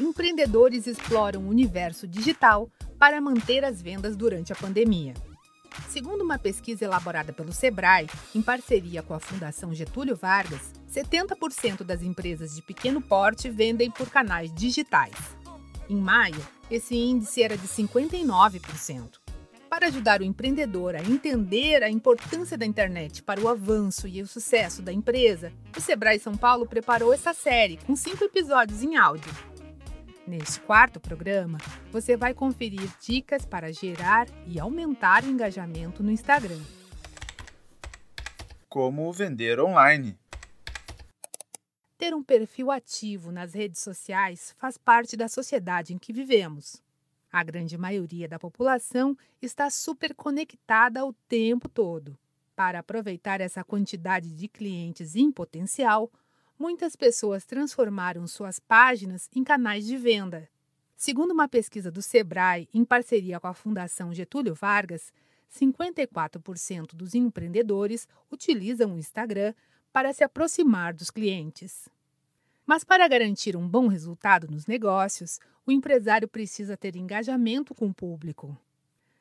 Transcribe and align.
empreendedores 0.00 0.86
exploram 0.86 1.42
o 1.42 1.48
universo 1.48 2.06
digital 2.06 2.70
para 2.98 3.20
manter 3.20 3.64
as 3.64 3.80
vendas 3.80 4.16
durante 4.16 4.52
a 4.52 4.56
pandemia. 4.56 5.14
Segundo 5.88 6.22
uma 6.22 6.38
pesquisa 6.38 6.84
elaborada 6.84 7.32
pelo 7.32 7.52
Sebrae, 7.52 8.08
em 8.34 8.42
parceria 8.42 9.02
com 9.02 9.14
a 9.14 9.20
Fundação 9.20 9.74
Getúlio 9.74 10.16
Vargas, 10.16 10.72
70% 10.92 11.82
das 11.82 12.02
empresas 12.02 12.54
de 12.54 12.62
pequeno 12.62 13.00
porte 13.00 13.50
vendem 13.50 13.90
por 13.90 14.08
canais 14.08 14.52
digitais. 14.54 15.14
Em 15.88 15.96
maio, 15.96 16.40
esse 16.70 16.96
índice 16.96 17.42
era 17.42 17.56
de 17.56 17.66
59%. 17.66 19.18
Para 19.68 19.88
ajudar 19.88 20.20
o 20.20 20.24
empreendedor 20.24 20.94
a 20.94 21.00
entender 21.00 21.82
a 21.82 21.90
importância 21.90 22.56
da 22.56 22.64
internet 22.64 23.22
para 23.22 23.40
o 23.40 23.48
avanço 23.48 24.06
e 24.06 24.22
o 24.22 24.26
sucesso 24.26 24.80
da 24.80 24.92
empresa, 24.92 25.52
o 25.76 25.80
Sebrae 25.80 26.20
São 26.20 26.36
Paulo 26.36 26.64
preparou 26.64 27.12
essa 27.12 27.34
série 27.34 27.78
com 27.78 27.96
cinco 27.96 28.22
episódios 28.22 28.84
em 28.84 28.96
áudio. 28.96 29.32
Neste 30.26 30.58
quarto 30.60 30.98
programa, 30.98 31.58
você 31.92 32.16
vai 32.16 32.32
conferir 32.32 32.90
dicas 32.98 33.44
para 33.44 33.70
gerar 33.70 34.26
e 34.46 34.58
aumentar 34.58 35.22
o 35.22 35.28
engajamento 35.28 36.02
no 36.02 36.10
Instagram. 36.10 36.60
Como 38.66 39.12
vender 39.12 39.60
online. 39.60 40.18
Ter 41.98 42.14
um 42.14 42.22
perfil 42.22 42.70
ativo 42.70 43.30
nas 43.30 43.52
redes 43.52 43.82
sociais 43.82 44.54
faz 44.56 44.78
parte 44.78 45.14
da 45.14 45.28
sociedade 45.28 45.92
em 45.92 45.98
que 45.98 46.10
vivemos. 46.10 46.82
A 47.30 47.44
grande 47.44 47.76
maioria 47.76 48.26
da 48.26 48.38
população 48.38 49.14
está 49.42 49.68
super 49.68 50.14
conectada 50.14 51.04
o 51.04 51.12
tempo 51.28 51.68
todo. 51.68 52.16
Para 52.56 52.78
aproveitar 52.78 53.42
essa 53.42 53.62
quantidade 53.62 54.34
de 54.34 54.48
clientes 54.48 55.16
em 55.16 55.30
potencial, 55.30 56.10
muitas 56.58 56.96
pessoas 56.96 57.44
transformaram 57.44 58.26
suas 58.26 58.58
páginas 58.58 59.28
em 59.34 59.42
canais 59.42 59.86
de 59.86 59.96
venda. 59.96 60.48
Segundo 60.96 61.32
uma 61.32 61.48
pesquisa 61.48 61.90
do 61.90 62.00
Sebrae, 62.00 62.68
em 62.72 62.84
parceria 62.84 63.40
com 63.40 63.46
a 63.46 63.54
Fundação 63.54 64.14
Getúlio 64.14 64.54
Vargas, 64.54 65.12
54% 65.52 66.94
dos 66.94 67.14
empreendedores 67.14 68.08
utilizam 68.30 68.94
o 68.94 68.98
Instagram 68.98 69.54
para 69.92 70.12
se 70.12 70.24
aproximar 70.24 70.94
dos 70.94 71.10
clientes. 71.10 71.88
Mas 72.66 72.82
para 72.82 73.06
garantir 73.06 73.56
um 73.56 73.68
bom 73.68 73.86
resultado 73.86 74.48
nos 74.48 74.66
negócios, 74.66 75.38
o 75.66 75.72
empresário 75.72 76.26
precisa 76.26 76.76
ter 76.76 76.96
engajamento 76.96 77.74
com 77.74 77.86
o 77.86 77.94
público. 77.94 78.56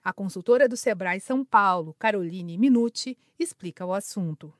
A 0.03 0.13
consultora 0.13 0.67
do 0.67 0.77
Sebrae 0.77 1.19
São 1.19 1.43
Paulo, 1.43 1.95
Caroline 1.99 2.57
Minuti, 2.57 3.17
explica 3.37 3.85
o 3.85 3.93
assunto 3.93 4.53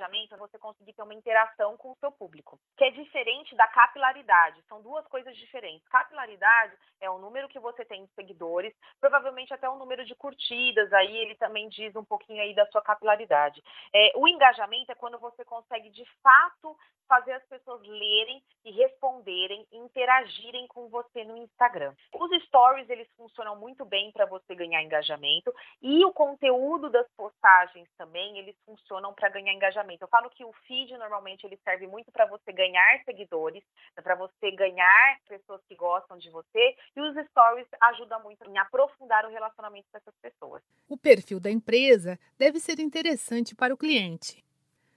engajamento 0.00 0.34
é 0.34 0.38
você 0.38 0.58
conseguir 0.58 0.94
ter 0.94 1.02
uma 1.02 1.14
interação 1.14 1.76
com 1.76 1.92
o 1.92 1.96
seu 1.96 2.10
público, 2.10 2.58
que 2.76 2.84
é 2.84 2.90
diferente 2.90 3.54
da 3.54 3.66
capilaridade. 3.66 4.62
São 4.66 4.80
duas 4.80 5.06
coisas 5.08 5.36
diferentes. 5.36 5.86
Capilaridade 5.88 6.74
é 7.00 7.10
o 7.10 7.18
número 7.18 7.48
que 7.48 7.60
você 7.60 7.84
tem 7.84 8.04
de 8.04 8.12
seguidores, 8.14 8.74
provavelmente 9.00 9.52
até 9.52 9.68
o 9.68 9.76
número 9.76 10.04
de 10.04 10.14
curtidas, 10.14 10.90
aí 10.92 11.16
ele 11.18 11.34
também 11.34 11.68
diz 11.68 11.94
um 11.94 12.04
pouquinho 12.04 12.40
aí 12.40 12.54
da 12.54 12.66
sua 12.66 12.80
capilaridade. 12.80 13.62
É, 13.94 14.12
o 14.16 14.26
engajamento 14.26 14.90
é 14.90 14.94
quando 14.94 15.18
você 15.18 15.44
consegue 15.44 15.90
de 15.90 16.04
fato 16.22 16.76
fazer 17.10 17.32
as 17.32 17.44
pessoas 17.46 17.82
lerem 17.82 18.40
e 18.64 18.70
responderem, 18.70 19.66
e 19.72 19.78
interagirem 19.78 20.68
com 20.68 20.88
você 20.88 21.24
no 21.24 21.36
Instagram. 21.36 21.92
Os 22.14 22.44
stories 22.44 22.88
eles 22.88 23.10
funcionam 23.16 23.56
muito 23.56 23.84
bem 23.84 24.12
para 24.12 24.26
você 24.26 24.54
ganhar 24.54 24.80
engajamento 24.80 25.52
e 25.82 26.04
o 26.04 26.12
conteúdo 26.12 26.88
das 26.88 27.08
postagens 27.16 27.88
também 27.98 28.38
eles 28.38 28.56
funcionam 28.64 29.12
para 29.12 29.28
ganhar 29.28 29.52
engajamento 29.52 29.89
engajamento. 29.90 30.04
Eu 30.04 30.08
falo 30.08 30.30
que 30.30 30.44
o 30.44 30.52
feed 30.66 30.96
normalmente 30.96 31.44
ele 31.44 31.58
serve 31.64 31.86
muito 31.86 32.10
para 32.12 32.26
você 32.26 32.52
ganhar 32.52 33.02
seguidores, 33.04 33.62
para 33.94 34.14
você 34.14 34.50
ganhar 34.52 35.18
pessoas 35.28 35.60
que 35.68 35.74
gostam 35.74 36.16
de 36.18 36.30
você, 36.30 36.76
e 36.96 37.00
os 37.00 37.26
stories 37.28 37.66
ajudam 37.80 38.22
muito 38.22 38.48
em 38.48 38.58
aprofundar 38.58 39.24
o 39.24 39.30
relacionamento 39.30 39.86
dessas 39.92 40.14
pessoas. 40.20 40.62
O 40.88 40.96
perfil 40.96 41.40
da 41.40 41.50
empresa 41.50 42.18
deve 42.38 42.60
ser 42.60 42.78
interessante 42.80 43.54
para 43.54 43.74
o 43.74 43.76
cliente. 43.76 44.44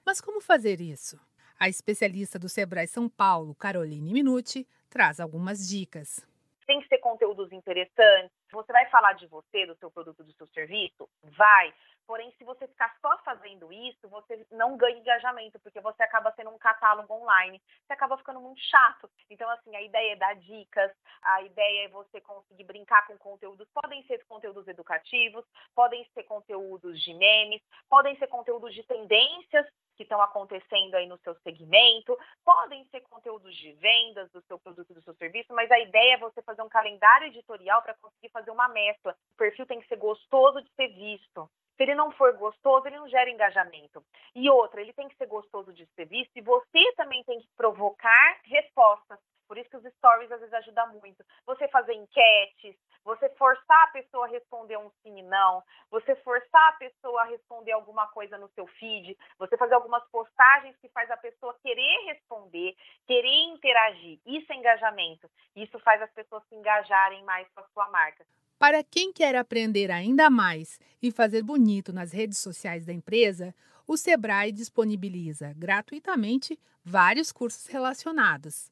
Mas 0.06 0.20
como 0.20 0.42
fazer 0.42 0.82
isso? 0.82 1.20
A 1.60 1.70
especialista 1.70 2.38
do 2.38 2.50
Sebrae 2.50 2.88
São 2.88 3.08
Paulo, 3.08 3.56
Caroline 3.56 4.12
Minuti, 4.12 4.68
traz 4.90 5.20
algumas 5.20 5.68
dicas. 5.68 6.26
Tem 6.66 6.82
que 6.82 6.88
ser 6.88 6.98
conteúdos 7.00 7.52
interessantes. 7.52 8.32
Você 8.52 8.72
vai 8.72 8.90
falar 8.90 9.14
de 9.14 9.28
você, 9.28 9.66
do 9.66 9.76
seu 9.76 9.92
produto, 9.92 10.24
do 10.24 10.32
seu 10.34 10.48
serviço? 10.48 11.10
Vai. 11.24 11.74
Porém, 12.06 12.32
se 12.38 12.44
você 12.44 12.68
ficar 12.68 12.96
só 13.02 13.18
fazendo 13.20 13.72
isso, 13.72 14.10
você 14.10 14.46
não 14.52 14.76
ganha 14.78 14.98
engajamento, 14.98 15.60
porque 15.60 15.80
você 15.80 16.04
acaba 16.04 16.34
sendo 16.34 16.50
um 16.50 16.58
catálogo 16.58 17.14
online. 17.14 17.62
Você 17.86 17.94
acaba 17.94 18.18
ficando 18.18 18.42
muito 18.42 18.60
chato. 18.62 19.10
Então, 19.30 19.50
assim, 19.50 19.76
a 19.76 19.82
ideia 19.82 20.14
é 20.14 20.16
dar 20.16 20.36
dicas, 20.36 20.92
a 21.22 21.42
ideia 21.42 21.86
é 21.86 21.90
você 21.90 22.20
conseguir 22.22 22.64
brincar 22.66 23.08
com 23.08 23.18
conteúdos. 23.18 23.68
Podem 23.74 24.04
ser 24.06 24.24
conteúdos 24.26 24.68
educativos, 24.68 25.46
podem 25.74 26.06
ser 26.14 26.24
conteúdos 26.24 27.02
de 27.02 27.14
memes, 27.14 27.62
podem 27.90 28.18
ser 28.18 28.28
conteúdos 28.28 28.74
de 28.74 28.84
tendências 28.84 29.66
que 29.96 30.04
estão 30.04 30.22
acontecendo 30.22 30.96
aí 30.96 31.08
no 31.08 31.18
seu 31.20 31.36
segmento, 31.42 32.18
podem 32.44 32.86
ser 32.86 33.02
conteúdos 33.02 33.56
de 33.56 33.74
vendas 33.74 34.30
do 34.32 34.42
seu 34.42 34.60
produto, 34.60 34.94
do 34.94 35.02
seu 35.04 35.14
serviço, 35.16 35.54
mas 35.54 35.70
a 35.72 35.80
ideia 35.80 36.16
é 36.16 36.18
você 36.18 36.42
fazer 36.42 36.62
um 36.62 36.70
calendário 36.70 37.28
editorial 37.28 37.82
para 37.82 37.94
conseguir 37.96 38.30
fazer 38.30 38.52
uma 38.52 38.68
mescla. 38.68 39.16
O 39.34 39.38
perfil 39.38 39.66
tem 39.66 39.80
que 39.80 39.88
ser 39.88 39.98
gostoso 39.98 40.62
de 40.62 40.70
ser 40.74 40.88
visto. 40.90 41.50
Se 41.76 41.84
ele 41.84 41.96
não 41.96 42.12
for 42.12 42.34
gostoso, 42.38 42.88
ele 42.88 42.98
não 42.98 43.10
gera 43.10 43.30
engajamento. 43.30 44.04
E 44.36 44.50
outra, 44.50 44.82
ele 44.82 44.94
tem 44.94 45.08
que 45.08 45.16
ser 45.16 45.28
gostoso 45.28 45.74
de 45.74 45.86
ser 45.96 46.06
visto 46.06 46.36
e 46.36 46.42
você 46.42 46.94
também 46.96 47.24
tem 47.24 47.40
que 47.40 47.48
provocar 47.56 48.40
respostas. 48.44 49.20
Por 49.48 49.58
isso 49.58 49.70
que 49.70 49.78
os 49.78 49.94
stories 49.96 50.32
às 50.32 50.40
vezes 50.40 50.54
ajudam 50.54 50.94
muito. 50.94 51.24
Você 51.46 51.68
fazer 51.68 51.94
enquetes, 51.94 52.76
você 53.04 53.30
forçar 53.32 53.84
a 53.84 53.92
pessoa 53.92 54.26
a 54.26 54.30
responder 54.30 54.78
um 54.78 54.90
sim 55.02 55.20
e 55.20 55.24
não, 55.24 55.62
você 55.92 56.16
forçar 56.18 56.70
a 56.70 56.78
pessoa 56.78 57.22
a 57.22 57.26
responder 57.26 57.72
alguma 57.72 58.08
coisa 58.08 58.38
no 58.38 58.48
seu 58.50 58.66
feed, 58.66 59.18
você 59.38 59.58
fazer 59.58 59.76
algumas 59.76 60.04
postagens 60.10 60.76
que 60.78 60.90
faz 60.90 61.12
a 61.12 61.18
pessoa 61.18 61.56
querer 61.62 62.06
responder, 62.06 62.76
querer 63.06 63.44
interagir. 63.54 64.20
Isso 64.26 64.52
é 64.52 64.56
engajamento. 64.56 65.30
Isso 65.56 65.78
faz 65.80 66.02
as 66.02 66.12
pessoas 66.14 66.44
se 66.48 66.56
engajarem 66.56 67.24
mais 67.24 67.48
com 67.54 67.60
a 67.60 67.68
sua 67.68 67.90
marca. 67.90 68.26
Para 68.64 68.80
quem 68.82 69.12
quer 69.12 69.36
aprender 69.36 69.92
ainda 69.92 70.30
mais 70.30 70.80
e 71.02 71.12
fazer 71.12 71.44
bonito 71.44 71.92
nas 71.92 72.14
redes 72.14 72.38
sociais 72.38 72.86
da 72.86 72.94
empresa, 72.94 73.54
o 73.86 73.98
Sebrae 73.98 74.54
disponibiliza 74.54 75.54
gratuitamente 75.58 76.58
vários 76.82 77.30
cursos 77.30 77.68
relacionados. 77.68 78.72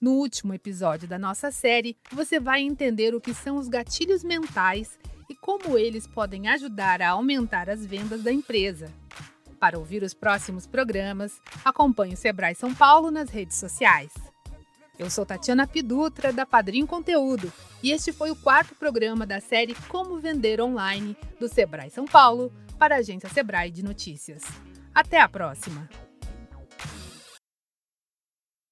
No 0.00 0.12
último 0.12 0.54
episódio 0.54 1.06
da 1.06 1.18
nossa 1.18 1.50
série, 1.50 1.98
você 2.10 2.40
vai 2.40 2.62
entender 2.62 3.14
o 3.14 3.20
que 3.20 3.34
são 3.34 3.58
os 3.58 3.68
gatilhos 3.68 4.24
mentais 4.24 4.98
e 5.28 5.34
como 5.34 5.76
eles 5.76 6.06
podem 6.06 6.48
ajudar 6.48 7.02
a 7.02 7.10
aumentar 7.10 7.68
as 7.68 7.84
vendas 7.84 8.22
da 8.22 8.32
empresa. 8.32 8.90
Para 9.62 9.78
ouvir 9.78 10.02
os 10.02 10.12
próximos 10.12 10.66
programas, 10.66 11.40
acompanhe 11.64 12.14
o 12.14 12.16
Sebrae 12.16 12.52
São 12.52 12.74
Paulo 12.74 13.12
nas 13.12 13.30
redes 13.30 13.56
sociais. 13.58 14.12
Eu 14.98 15.08
sou 15.08 15.24
Tatiana 15.24 15.68
Pidutra, 15.68 16.32
da 16.32 16.44
Padrim 16.44 16.84
Conteúdo, 16.84 17.52
e 17.80 17.92
este 17.92 18.12
foi 18.12 18.32
o 18.32 18.34
quarto 18.34 18.74
programa 18.74 19.24
da 19.24 19.40
série 19.40 19.76
Como 19.86 20.18
Vender 20.18 20.60
Online 20.60 21.16
do 21.38 21.48
Sebrae 21.48 21.90
São 21.90 22.06
Paulo, 22.06 22.52
para 22.76 22.96
a 22.96 22.98
agência 22.98 23.28
Sebrae 23.28 23.70
de 23.70 23.84
Notícias. 23.84 24.42
Até 24.92 25.20
a 25.20 25.28
próxima! 25.28 25.88